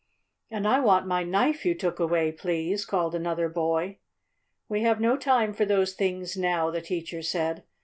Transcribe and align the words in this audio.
"And 0.49 0.67
I 0.67 0.79
want 0.79 1.05
my 1.05 1.21
knife 1.21 1.63
you 1.63 1.75
took 1.75 1.99
away, 1.99 2.31
please!" 2.31 2.85
called 2.87 3.13
another 3.13 3.47
boy. 3.47 3.99
"We 4.67 4.81
have 4.81 4.99
no 4.99 5.15
time 5.15 5.53
for 5.53 5.63
those 5.63 5.93
things, 5.93 6.35
now," 6.35 6.71
the 6.71 6.81
teacher 6.81 7.21
said. 7.21 7.65